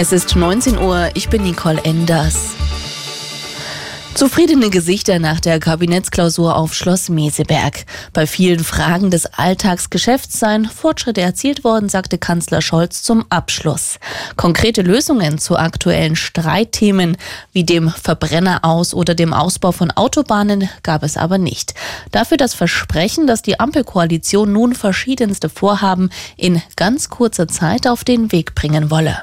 [0.00, 2.50] Es ist 19 Uhr, ich bin Nicole Enders.
[4.14, 7.84] Zufriedene Gesichter nach der Kabinettsklausur auf Schloss Meseberg.
[8.12, 13.98] Bei vielen Fragen des Alltagsgeschäfts seien Fortschritte erzielt worden, sagte Kanzler Scholz zum Abschluss.
[14.36, 17.16] Konkrete Lösungen zu aktuellen Streitthemen
[17.50, 21.74] wie dem Verbrenner aus oder dem Ausbau von Autobahnen gab es aber nicht.
[22.12, 28.30] Dafür das Versprechen, dass die Ampelkoalition nun verschiedenste Vorhaben in ganz kurzer Zeit auf den
[28.30, 29.22] Weg bringen wolle.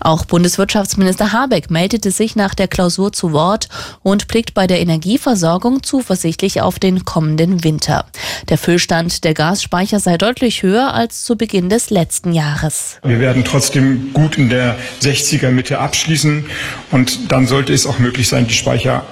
[0.00, 3.68] Auch Bundeswirtschaftsminister Habeck meldete sich nach der Klausur zu Wort
[4.02, 8.06] und blickt bei der Energieversorgung zuversichtlich auf den kommenden Winter.
[8.48, 12.98] Der Füllstand der Gasspeicher sei deutlich höher als zu Beginn des letzten Jahres.
[13.02, 16.46] Wir werden trotzdem gut in der 60er Mitte abschließen
[16.90, 19.04] und dann sollte es auch möglich sein, die Speicher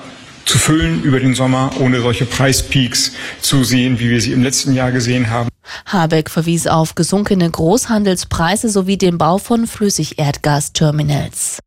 [0.47, 4.73] zu füllen über den Sommer, ohne solche Preispeaks zu sehen, wie wir sie im letzten
[4.73, 5.51] Jahr gesehen haben.
[5.85, 11.59] Habeck verwies auf gesunkene Großhandelspreise sowie den Bau von Flüssigerdgasterminals.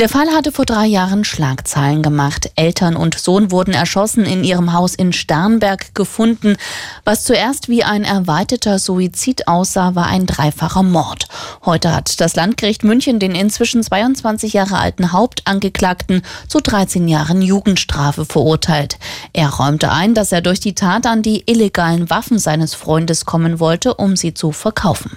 [0.00, 2.52] Der Fall hatte vor drei Jahren Schlagzeilen gemacht.
[2.54, 6.56] Eltern und Sohn wurden erschossen in ihrem Haus in Sternberg gefunden.
[7.02, 11.26] Was zuerst wie ein erweiterter Suizid aussah, war ein dreifacher Mord.
[11.64, 18.24] Heute hat das Landgericht München den inzwischen 22 Jahre alten Hauptangeklagten zu 13 Jahren Jugendstrafe
[18.24, 19.00] verurteilt.
[19.32, 23.58] Er räumte ein, dass er durch die Tat an die illegalen Waffen seines Freundes kommen
[23.58, 25.16] wollte, um sie zu verkaufen.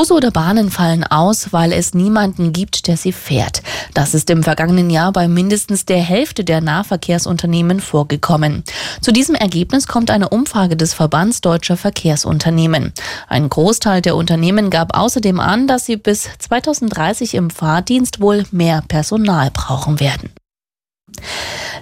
[0.00, 3.60] Busse oder Bahnen fallen aus, weil es niemanden gibt, der sie fährt.
[3.92, 8.64] Das ist im vergangenen Jahr bei mindestens der Hälfte der Nahverkehrsunternehmen vorgekommen.
[9.02, 12.94] Zu diesem Ergebnis kommt eine Umfrage des Verbands deutscher Verkehrsunternehmen.
[13.28, 18.82] Ein Großteil der Unternehmen gab außerdem an, dass sie bis 2030 im Fahrdienst wohl mehr
[18.88, 20.30] Personal brauchen werden.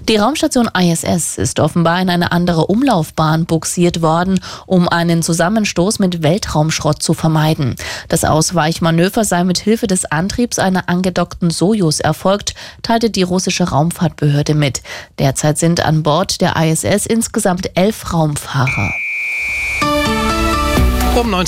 [0.08, 6.22] Die Raumstation ISS ist offenbar in eine andere Umlaufbahn buxiert worden, um einen Zusammenstoß mit
[6.22, 7.76] Weltraumschrott zu vermeiden.
[8.08, 14.54] Das Ausweichmanöver sei mit Hilfe des Antriebs einer angedockten Sojus erfolgt, teilte die russische Raumfahrtbehörde
[14.54, 14.80] mit.
[15.18, 18.90] Derzeit sind an Bord der ISS insgesamt elf Raumfahrer.
[21.20, 21.46] Um 19